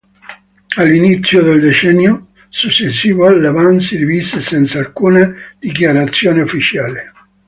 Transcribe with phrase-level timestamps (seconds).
[0.77, 7.11] All'inizio del decennio successivo la band si divise senza alcuna dichiarazione ufficiale.